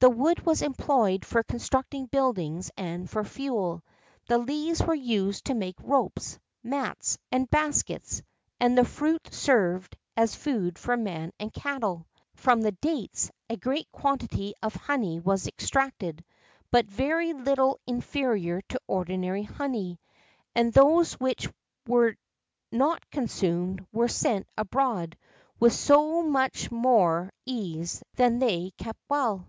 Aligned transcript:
The 0.00 0.10
wood 0.10 0.44
was 0.44 0.60
employed 0.60 1.24
for 1.24 1.42
constructing 1.42 2.04
buildings 2.04 2.70
and 2.76 3.08
for 3.08 3.24
fuel; 3.24 3.82
the 4.28 4.36
leaves 4.36 4.82
were 4.82 4.92
used 4.94 5.46
to 5.46 5.54
make 5.54 5.78
ropes, 5.82 6.38
mats, 6.62 7.16
and 7.32 7.48
baskets; 7.50 8.20
and 8.60 8.76
the 8.76 8.84
fruit 8.84 9.26
served 9.32 9.96
as 10.14 10.34
food 10.34 10.78
for 10.78 10.94
man 10.98 11.32
and 11.40 11.54
cattle.[XII 11.54 12.06
48] 12.34 12.40
From 12.42 12.60
the 12.60 12.72
dates 12.72 13.30
a 13.48 13.56
great 13.56 13.90
quantity 13.92 14.52
of 14.62 14.74
honey 14.74 15.20
was 15.20 15.46
extracted, 15.46 16.22
but 16.70 16.84
very 16.84 17.32
little 17.32 17.80
inferior 17.86 18.60
to 18.60 18.80
ordinary 18.86 19.44
honey;[XII 19.44 19.96
49] 20.52 20.52
and 20.66 20.70
those 20.74 21.14
which 21.14 21.48
were 21.88 22.14
not 22.70 23.10
consumed 23.10 23.86
were 23.90 24.08
sent 24.08 24.46
abroad 24.58 25.16
with 25.58 25.72
so 25.72 26.22
much 26.22 26.68
the 26.68 26.74
more 26.74 27.32
ease 27.46 28.02
that 28.16 28.38
they 28.38 28.70
keep 28.76 28.96
well. 29.08 29.46